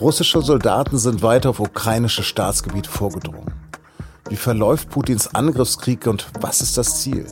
[0.00, 3.52] Russische Soldaten sind weiter auf ukrainische Staatsgebiet vorgedrungen.
[4.28, 7.26] Wie verläuft Putins Angriffskrieg und was ist das Ziel?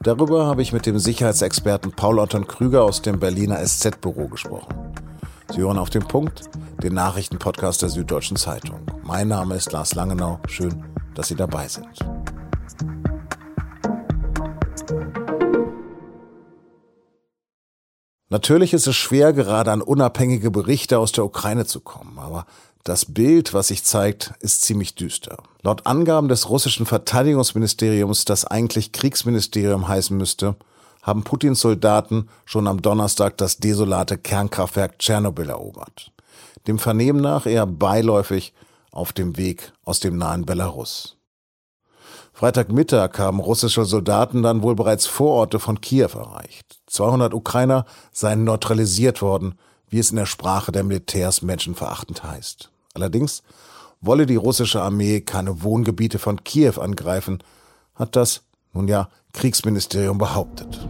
[0.00, 4.74] Darüber habe ich mit dem Sicherheitsexperten Paul Anton Krüger aus dem Berliner SZ-Büro gesprochen.
[5.52, 6.42] Sie hören auf den Punkt,
[6.84, 8.80] den Nachrichtenpodcast der Süddeutschen Zeitung.
[9.02, 10.38] Mein Name ist Lars Langenau.
[10.46, 11.88] Schön, dass Sie dabei sind.
[18.32, 22.46] Natürlich ist es schwer, gerade an unabhängige Berichte aus der Ukraine zu kommen, aber
[22.82, 25.36] das Bild, was sich zeigt, ist ziemlich düster.
[25.60, 30.56] Laut Angaben des russischen Verteidigungsministeriums, das eigentlich Kriegsministerium heißen müsste,
[31.02, 36.10] haben Putins Soldaten schon am Donnerstag das desolate Kernkraftwerk Tschernobyl erobert.
[36.66, 38.54] Dem Vernehmen nach eher beiläufig
[38.92, 41.18] auf dem Weg aus dem nahen Belarus.
[42.32, 46.81] Freitagmittag haben russische Soldaten dann wohl bereits Vororte von Kiew erreicht.
[46.92, 49.54] 200 Ukrainer seien neutralisiert worden,
[49.88, 52.70] wie es in der Sprache der Militärs menschenverachtend heißt.
[52.94, 53.42] Allerdings
[54.00, 57.42] wolle die russische Armee keine Wohngebiete von Kiew angreifen,
[57.94, 60.88] hat das, nun ja, Kriegsministerium behauptet.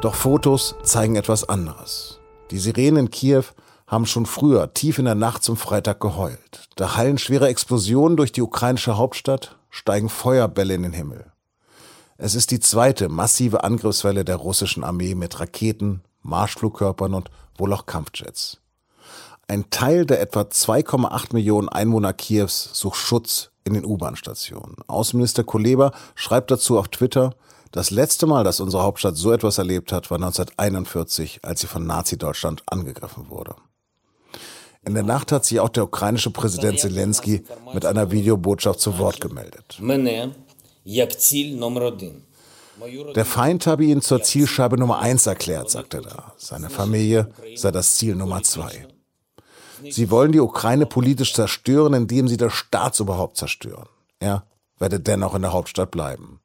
[0.00, 2.20] Doch Fotos zeigen etwas anderes.
[2.50, 3.44] Die Sirenen in Kiew
[3.86, 6.68] haben schon früher tief in der Nacht zum Freitag geheult.
[6.76, 11.26] Da hallen schwere Explosionen durch die ukrainische Hauptstadt, steigen Feuerbälle in den Himmel.
[12.22, 17.86] Es ist die zweite massive Angriffswelle der russischen Armee mit Raketen, Marschflugkörpern und wohl auch
[17.86, 18.58] Kampfjets.
[19.48, 24.76] Ein Teil der etwa 2,8 Millionen Einwohner Kiews sucht Schutz in den U-Bahn-Stationen.
[24.86, 27.34] Außenminister Kuleba schreibt dazu auf Twitter,
[27.72, 31.86] das letzte Mal, dass unsere Hauptstadt so etwas erlebt hat, war 1941, als sie von
[31.86, 33.54] Nazi-Deutschland angegriffen wurde.
[34.84, 39.22] In der Nacht hat sich auch der ukrainische Präsident Zelensky mit einer Videobotschaft zu Wort
[39.22, 39.78] gemeldet.
[43.14, 46.32] Der Feind habe ihn zur Zielscheibe Nummer eins erklärt, sagt er da.
[46.36, 48.86] Seine Familie sei das Ziel Nummer zwei.
[49.88, 53.88] Sie wollen die Ukraine politisch zerstören, indem sie das Staatsoberhaupt zerstören.
[54.18, 54.44] Er
[54.78, 56.40] werde dennoch in der Hauptstadt bleiben.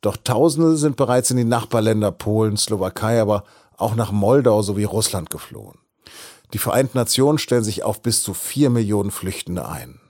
[0.00, 3.44] Doch Tausende sind bereits in die Nachbarländer Polen, Slowakei, aber
[3.76, 5.78] auch nach Moldau sowie Russland geflohen.
[6.52, 10.00] Die Vereinten Nationen stellen sich auf bis zu vier Millionen Flüchtende ein.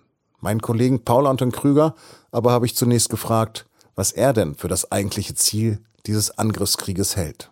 [0.40, 1.94] Meinen Kollegen Paul Anton Krüger
[2.30, 7.50] aber habe ich zunächst gefragt, was er denn für das eigentliche Ziel dieses Angriffskrieges hält.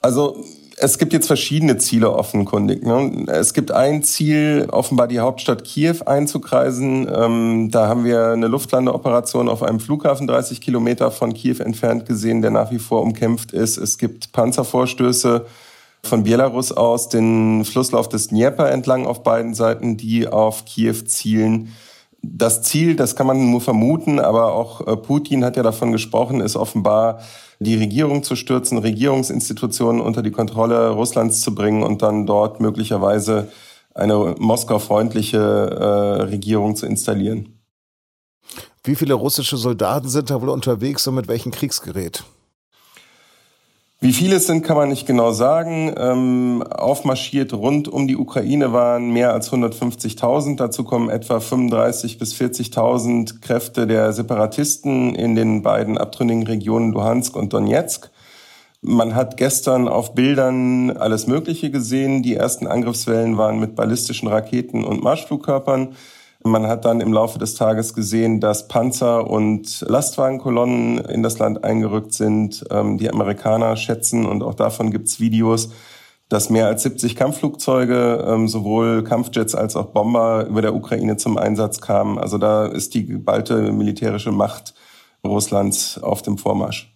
[0.00, 0.44] Also
[0.78, 2.84] es gibt jetzt verschiedene Ziele offenkundig.
[2.84, 3.24] Ne?
[3.28, 7.10] Es gibt ein Ziel, offenbar die Hauptstadt Kiew einzukreisen.
[7.12, 12.42] Ähm, da haben wir eine Luftlandeoperation auf einem Flughafen 30 Kilometer von Kiew entfernt gesehen,
[12.42, 13.78] der nach wie vor umkämpft ist.
[13.78, 15.46] Es gibt Panzervorstöße
[16.02, 21.74] von Belarus aus den Flusslauf des Dnieper entlang auf beiden Seiten, die auf Kiew zielen.
[22.28, 26.40] Das Ziel, das kann man nur vermuten, aber auch äh, Putin hat ja davon gesprochen,
[26.40, 27.20] ist offenbar
[27.60, 33.48] die Regierung zu stürzen, Regierungsinstitutionen unter die Kontrolle Russlands zu bringen und dann dort möglicherweise
[33.94, 37.60] eine Moskau-freundliche äh, Regierung zu installieren.
[38.84, 42.24] Wie viele russische Soldaten sind da wohl unterwegs und mit welchem Kriegsgerät?
[43.98, 45.92] Wie viele es sind, kann man nicht genau sagen.
[45.96, 50.56] Ähm, aufmarschiert rund um die Ukraine waren mehr als 150.000.
[50.56, 57.34] Dazu kommen etwa 35.000 bis 40.000 Kräfte der Separatisten in den beiden abtrünnigen Regionen Luhansk
[57.36, 58.10] und Donetsk.
[58.82, 62.22] Man hat gestern auf Bildern alles Mögliche gesehen.
[62.22, 65.96] Die ersten Angriffswellen waren mit ballistischen Raketen und Marschflugkörpern.
[66.46, 71.64] Man hat dann im Laufe des Tages gesehen, dass Panzer und Lastwagenkolonnen in das Land
[71.64, 72.64] eingerückt sind.
[72.70, 75.70] Ähm, die Amerikaner schätzen, und auch davon gibt's Videos,
[76.28, 81.38] dass mehr als 70 Kampfflugzeuge, ähm, sowohl Kampfjets als auch Bomber über der Ukraine zum
[81.38, 82.18] Einsatz kamen.
[82.18, 84.74] Also da ist die geballte militärische Macht
[85.24, 86.92] Russlands auf dem Vormarsch.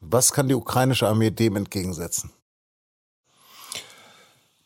[0.00, 2.30] Was kann die ukrainische Armee dem entgegensetzen?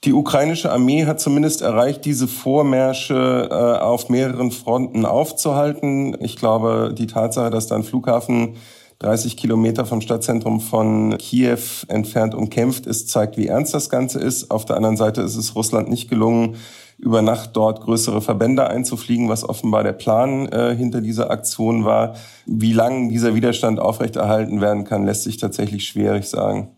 [0.04, 6.16] Die ukrainische Armee hat zumindest erreicht, diese Vormärsche äh, auf mehreren Fronten aufzuhalten.
[6.20, 8.56] Ich glaube, die Tatsache, dass da ein Flughafen
[8.98, 14.50] 30 Kilometer vom Stadtzentrum von Kiew entfernt umkämpft ist, zeigt, wie ernst das Ganze ist.
[14.50, 16.56] Auf der anderen Seite ist es Russland nicht gelungen,
[16.98, 22.14] über Nacht dort größere Verbände einzufliegen, was offenbar der Plan äh, hinter dieser Aktion war.
[22.46, 26.76] Wie lange dieser Widerstand aufrechterhalten werden kann, lässt sich tatsächlich schwierig sagen.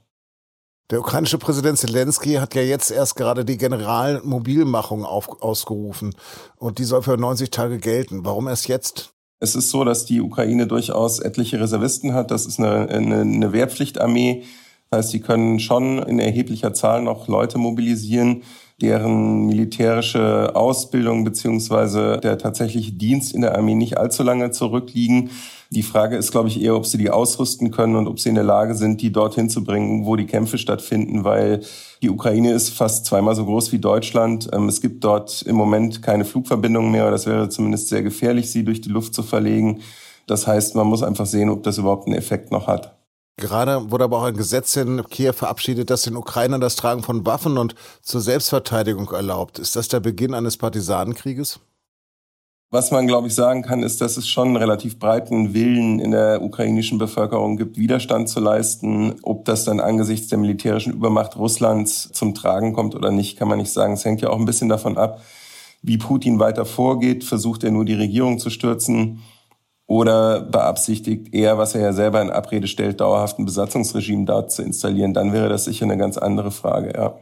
[0.91, 6.15] Der ukrainische Präsident Zelensky hat ja jetzt erst gerade die Generalmobilmachung auf, ausgerufen
[6.57, 8.27] und die soll für 90 Tage gelten.
[8.27, 9.15] Warum erst jetzt?
[9.41, 12.31] Es ist so, dass die Ukraine durchaus etliche Reservisten hat.
[12.31, 14.45] Das ist eine, eine, eine Wehrpflichtarmee.
[14.91, 18.43] Das heißt, sie können schon in erheblicher Zahl noch Leute mobilisieren.
[18.81, 25.31] Deren militärische Ausbildung beziehungsweise der tatsächliche Dienst in der Armee nicht allzu lange zurückliegen.
[25.71, 28.35] Die Frage ist, glaube ich, eher, ob sie die ausrüsten können und ob sie in
[28.35, 31.61] der Lage sind, die dorthin zu bringen, wo die Kämpfe stattfinden, weil
[32.03, 34.49] die Ukraine ist fast zweimal so groß wie Deutschland.
[34.53, 37.11] Ähm, es gibt dort im Moment keine Flugverbindungen mehr.
[37.11, 39.81] Das wäre zumindest sehr gefährlich, sie durch die Luft zu verlegen.
[40.27, 42.94] Das heißt, man muss einfach sehen, ob das überhaupt einen Effekt noch hat.
[43.37, 47.27] Gerade wurde aber auch ein Gesetz in Kiew verabschiedet, das den Ukrainern das Tragen von
[47.27, 49.59] Waffen und zur Selbstverteidigung erlaubt.
[49.59, 51.59] Ist das der Beginn eines Partisanenkrieges?
[52.71, 56.11] Was man, glaube ich, sagen kann, ist, dass es schon einen relativ breiten Willen in
[56.11, 59.15] der ukrainischen Bevölkerung gibt, Widerstand zu leisten.
[59.23, 63.59] Ob das dann angesichts der militärischen Übermacht Russlands zum Tragen kommt oder nicht, kann man
[63.59, 63.95] nicht sagen.
[63.95, 65.23] Es hängt ja auch ein bisschen davon ab,
[65.83, 67.23] wie Putin weiter vorgeht.
[67.23, 69.23] Versucht er nur die Regierung zu stürzen?
[69.87, 74.63] Oder beabsichtigt er, was er ja selber in Abrede stellt, dauerhaft ein Besatzungsregime dort zu
[74.63, 77.19] installieren, dann wäre das sicher eine ganz andere Frage, ja.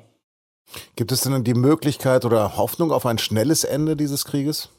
[0.97, 4.71] Gibt es denn die Möglichkeit oder Hoffnung auf ein schnelles Ende dieses Krieges?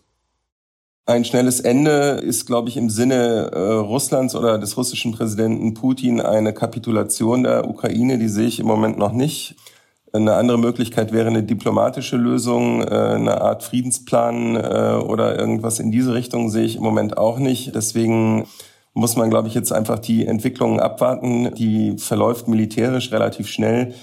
[1.05, 6.21] Ein schnelles Ende ist, glaube ich, im Sinne äh, Russlands oder des russischen Präsidenten Putin
[6.21, 9.55] eine Kapitulation der Ukraine, die sehe ich im Moment noch nicht.
[10.15, 15.91] Eine andere Möglichkeit wäre eine diplomatische Lösung, äh, eine Art Friedensplan äh, oder irgendwas in
[15.91, 17.73] diese Richtung sehe ich im Moment auch nicht.
[17.73, 18.45] Deswegen
[18.93, 21.55] muss man, glaube ich, jetzt einfach die Entwicklungen abwarten.
[21.55, 23.95] Die verläuft militärisch relativ schnell.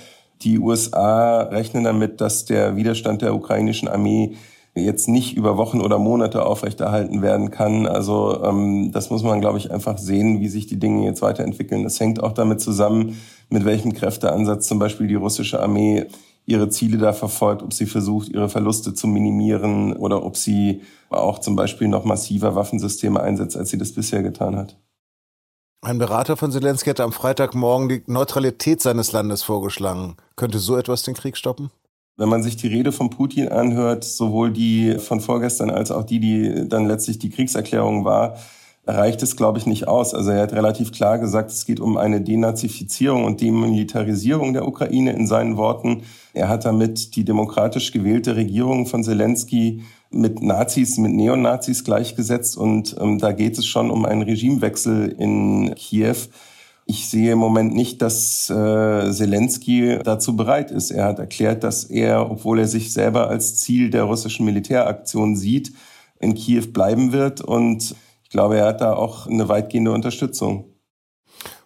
[0.42, 4.34] Die USA rechnen damit, dass der Widerstand der ukrainischen Armee
[4.74, 7.86] jetzt nicht über Wochen oder Monate aufrechterhalten werden kann.
[7.86, 11.82] Also ähm, das muss man, glaube ich, einfach sehen, wie sich die Dinge jetzt weiterentwickeln.
[11.82, 16.06] Das hängt auch damit zusammen, mit welchem Kräfteansatz zum Beispiel die russische Armee
[16.46, 21.38] ihre Ziele da verfolgt, ob sie versucht, ihre Verluste zu minimieren oder ob sie auch
[21.38, 24.76] zum Beispiel noch massiver Waffensysteme einsetzt, als sie das bisher getan hat.
[25.82, 30.16] Ein Berater von Zelensky hat am Freitagmorgen die Neutralität seines Landes vorgeschlagen.
[30.36, 31.70] Könnte so etwas den Krieg stoppen?
[32.16, 36.20] Wenn man sich die Rede von Putin anhört, sowohl die von vorgestern als auch die,
[36.20, 38.36] die dann letztlich die Kriegserklärung war,
[38.86, 40.14] reicht es, glaube ich, nicht aus.
[40.14, 45.12] Also er hat relativ klar gesagt, es geht um eine Denazifizierung und Demilitarisierung der Ukraine
[45.12, 46.02] in seinen Worten.
[46.32, 52.56] Er hat damit die demokratisch gewählte Regierung von Zelensky mit Nazis, mit Neonazis gleichgesetzt.
[52.56, 56.16] Und ähm, da geht es schon um einen Regimewechsel in Kiew.
[56.90, 60.90] Ich sehe im Moment nicht, dass äh, Zelensky dazu bereit ist.
[60.90, 65.72] Er hat erklärt, dass er, obwohl er sich selber als Ziel der russischen Militäraktion sieht,
[66.18, 67.42] in Kiew bleiben wird.
[67.42, 67.94] Und
[68.24, 70.64] ich glaube, er hat da auch eine weitgehende Unterstützung.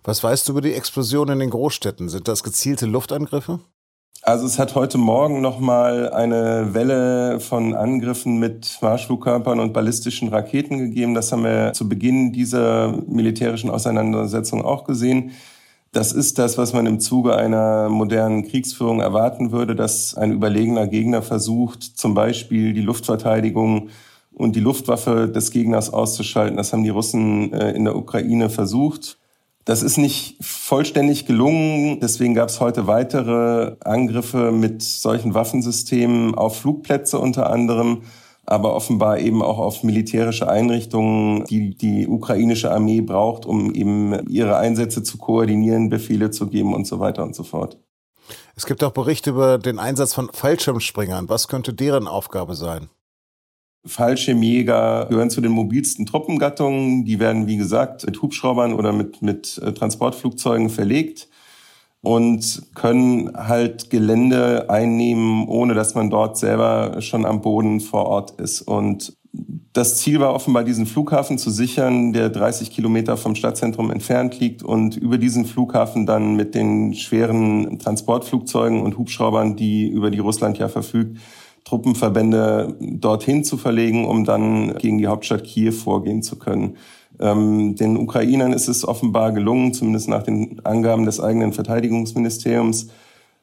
[0.03, 2.11] Was weißt du über die Explosion in den Großstädten?
[2.11, 3.61] Sind das gezielte Luftangriffe?
[4.23, 10.79] Also es hat heute Morgen nochmal eine Welle von Angriffen mit Marschflugkörpern und ballistischen Raketen
[10.79, 11.15] gegeben.
[11.15, 15.33] Das haben wir zu Beginn dieser militärischen Auseinandersetzung auch gesehen.
[15.93, 20.89] Das ist das, was man im Zuge einer modernen Kriegsführung erwarten würde, dass ein überlegener
[20.89, 23.91] Gegner versucht, zum Beispiel die Luftverteidigung
[24.33, 26.57] und die Luftwaffe des Gegners auszuschalten.
[26.57, 29.19] Das haben die Russen äh, in der Ukraine versucht.
[29.65, 31.99] Das ist nicht vollständig gelungen.
[32.01, 38.03] Deswegen gab es heute weitere Angriffe mit solchen Waffensystemen auf Flugplätze unter anderem,
[38.45, 44.59] aber offenbar eben auch auf militärische Einrichtungen, die die ukrainische Armee braucht, um eben ihre
[44.59, 47.79] Einsätze zu koordinieren, Befehle zu geben und so weiter und so fort.
[48.57, 51.29] Es gibt auch Berichte über den Einsatz von Fallschirmspringern.
[51.31, 52.91] Was könnte deren Aufgabe sein?
[53.87, 57.05] Fallschirmjäger gehören zu den mobilsten Truppengattungen.
[57.05, 61.29] Die werden, wie gesagt, mit Hubschraubern oder mit, mit äh, Transportflugzeugen verlegt
[62.01, 68.41] und können halt Gelände einnehmen, ohne dass man dort selber schon am Boden vor Ort
[68.41, 68.63] ist.
[68.63, 69.17] Und
[69.73, 74.63] das Ziel war offenbar, diesen Flughafen zu sichern, der 30 Kilometer vom Stadtzentrum entfernt liegt
[74.63, 80.59] und über diesen Flughafen dann mit den schweren Transportflugzeugen und Hubschraubern, die über die Russland
[80.59, 81.19] ja verfügt,
[81.65, 86.77] Truppenverbände dorthin zu verlegen, um dann gegen die Hauptstadt Kiew vorgehen zu können.
[87.19, 92.89] Ähm, den Ukrainern ist es offenbar gelungen, zumindest nach den Angaben des eigenen Verteidigungsministeriums,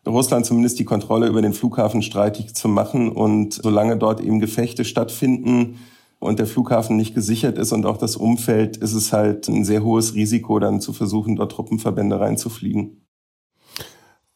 [0.07, 3.11] Russland zumindest die Kontrolle über den Flughafen streitig zu machen.
[3.11, 5.79] Und solange dort eben Gefechte stattfinden
[6.19, 9.83] und der Flughafen nicht gesichert ist und auch das Umfeld, ist es halt ein sehr
[9.83, 13.05] hohes Risiko, dann zu versuchen, dort Truppenverbände reinzufliegen.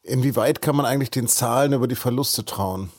[0.04, 2.90] Inwieweit kann man eigentlich den Zahlen über die Verluste trauen?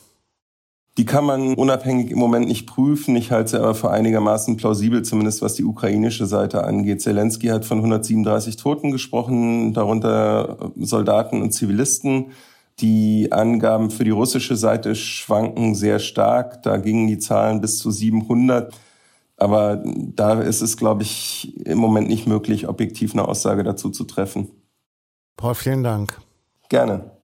[0.97, 3.15] Die kann man unabhängig im Moment nicht prüfen.
[3.15, 7.03] Ich halte sie aber für einigermaßen plausibel, zumindest was die ukrainische Seite angeht.
[7.03, 12.31] Zelensky hat von 137 Toten gesprochen, darunter Soldaten und Zivilisten.
[12.79, 16.63] Die Angaben für die russische Seite schwanken sehr stark.
[16.63, 18.73] Da gingen die Zahlen bis zu 700.
[19.37, 24.03] Aber da ist es, glaube ich, im Moment nicht möglich, objektiv eine Aussage dazu zu
[24.03, 24.49] treffen.
[25.35, 26.19] Paul, vielen Dank.
[26.69, 27.16] Gerne.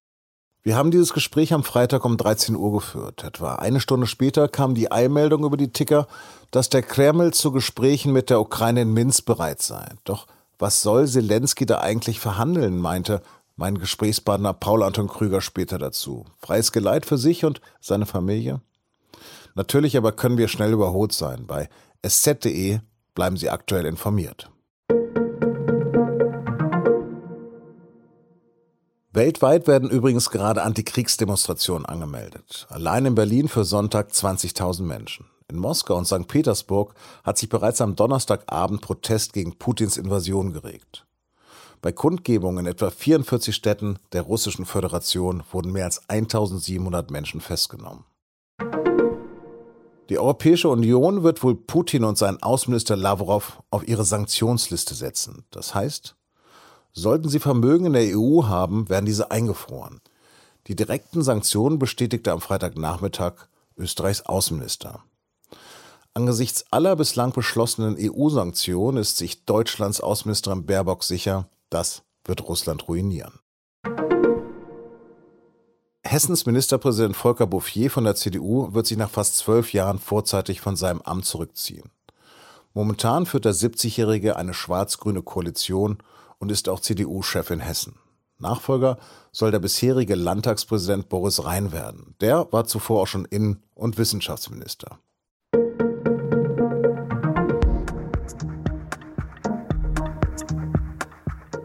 [0.65, 3.25] Wir haben dieses Gespräch am Freitag um 13 Uhr geführt.
[3.25, 6.08] Etwa eine Stunde später kam die Eilmeldung über die Ticker,
[6.51, 9.86] dass der Kreml zu Gesprächen mit der Ukraine in Minsk bereit sei.
[10.05, 10.25] Doch
[10.58, 13.22] was soll Zelensky da eigentlich verhandeln, meinte
[13.58, 16.24] mein Gesprächspartner Paul Anton Krüger später dazu.
[16.38, 18.62] Freies Geleit für sich und seine Familie?
[19.55, 21.46] Natürlich aber können wir schnell überholt sein.
[21.46, 21.67] Bei
[22.01, 22.79] sz.de
[23.13, 24.50] bleiben Sie aktuell informiert.
[29.15, 32.65] Weltweit werden übrigens gerade Antikriegsdemonstrationen angemeldet.
[32.70, 35.27] Allein in Berlin für Sonntag 20.000 Menschen.
[35.48, 36.27] In Moskau und St.
[36.27, 41.05] Petersburg hat sich bereits am Donnerstagabend Protest gegen Putins Invasion geregt.
[41.84, 48.05] Bei Kundgebungen in etwa 44 Städten der Russischen Föderation wurden mehr als 1700 Menschen festgenommen.
[50.10, 55.46] Die Europäische Union wird wohl Putin und seinen Außenminister Lavrov auf ihre Sanktionsliste setzen.
[55.51, 56.15] Das heißt,
[56.96, 60.00] Sollten sie Vermögen in der EU haben, werden diese eingefroren.
[60.68, 65.04] Die direkten Sanktionen bestätigte am Freitagnachmittag Österreichs Außenminister.
[66.14, 73.40] Angesichts aller bislang beschlossenen EU-Sanktionen ist sich Deutschlands Außenministerin Baerbock sicher, das wird Russland ruinieren.
[76.04, 80.76] Hessens Ministerpräsident Volker Bouffier von der CDU wird sich nach fast zwölf Jahren vorzeitig von
[80.76, 81.90] seinem Amt zurückziehen.
[82.76, 85.98] Momentan führt der 70-Jährige eine schwarz-grüne Koalition
[86.44, 87.96] und ist auch CDU-Chef in Hessen.
[88.38, 88.98] Nachfolger
[89.32, 92.16] soll der bisherige Landtagspräsident Boris Rhein werden.
[92.20, 95.00] Der war zuvor auch schon Innen- und Wissenschaftsminister.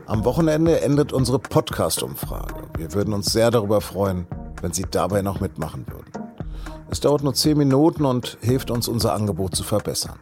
[0.07, 2.69] Am Wochenende endet unsere Podcast-Umfrage.
[2.77, 4.29] Wir würden uns sehr darüber freuen,
[4.63, 6.13] wenn Sie dabei noch mitmachen würden.
[6.89, 10.21] Es dauert nur zehn Minuten und hilft uns, unser Angebot zu verbessern.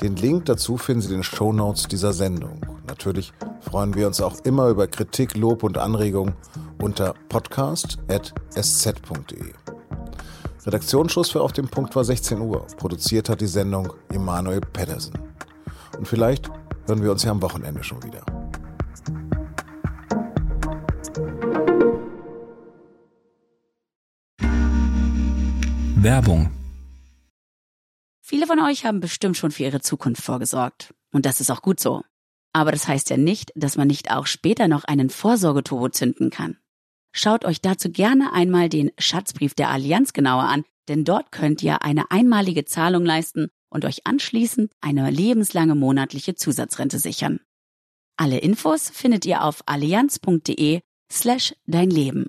[0.00, 2.66] Den Link dazu finden Sie in den Show Notes dieser Sendung.
[2.88, 3.32] Natürlich
[3.70, 6.34] freuen wir uns auch immer über Kritik, Lob und Anregungen
[6.82, 9.52] unter podcast.sz.de.
[10.66, 12.66] Redaktionsschluss für Auf dem Punkt war 16 Uhr.
[12.76, 15.14] Produziert hat die Sendung Emanuel Pedersen.
[15.96, 16.50] Und vielleicht
[16.86, 18.26] hören wir uns ja am Wochenende schon wieder.
[25.94, 26.50] Werbung
[28.20, 30.92] Viele von euch haben bestimmt schon für ihre Zukunft vorgesorgt.
[31.12, 32.02] Und das ist auch gut so.
[32.52, 36.58] Aber das heißt ja nicht, dass man nicht auch später noch einen Vorsorgeturbo zünden kann.
[37.12, 41.82] Schaut euch dazu gerne einmal den Schatzbrief der Allianz genauer an, denn dort könnt ihr
[41.82, 47.40] eine einmalige Zahlung leisten und euch anschließend eine lebenslange monatliche Zusatzrente sichern.
[48.16, 50.80] Alle Infos findet ihr auf allianz.de
[51.10, 52.26] slash dein Leben.